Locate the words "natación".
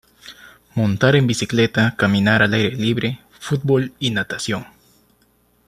4.09-4.65